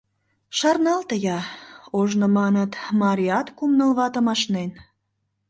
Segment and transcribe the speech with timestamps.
[0.57, 1.37] Шарналте-я,
[1.99, 4.71] ожно, маныт, марият кум-ныл ватым ашнен.